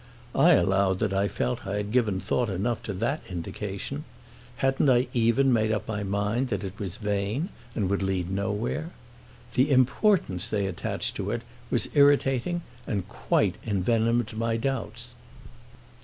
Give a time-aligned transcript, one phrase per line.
[0.33, 4.03] I allowed that I felt I had given thought enough to that indication:
[4.55, 8.89] hadn't I even made up my mind that it was vain and would lead nowhere?
[9.53, 15.13] The importance they attached to it was irritating and quite envenomed my doubts.